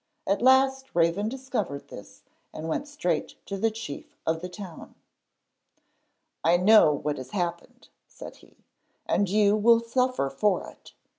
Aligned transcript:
At 0.25 0.41
last 0.41 0.95
Raven 0.95 1.29
discovered 1.29 1.89
this 1.89 2.23
and 2.51 2.67
went 2.67 2.87
straight 2.87 3.35
to 3.45 3.55
the 3.55 3.69
chief 3.69 4.15
of 4.25 4.41
the 4.41 4.49
town. 4.49 4.95
'I 6.43 6.57
know 6.57 6.91
what 6.91 7.17
has 7.19 7.29
happened,' 7.29 7.89
said 8.07 8.37
he. 8.37 8.65
'And 9.05 9.29
you 9.29 9.55
will 9.55 9.79
suffer 9.79 10.31
for 10.31 10.67
it. 10.71 10.93